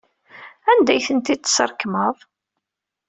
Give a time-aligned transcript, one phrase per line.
[0.71, 2.15] Anda ay tent-id-tesrekmeḍ?